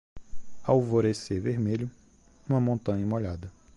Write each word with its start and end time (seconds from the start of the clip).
Alvorecer 0.63 1.39
vermelho- 1.41 1.87
uma 2.49 2.59
montanha 2.59 3.05
molhada. 3.05 3.51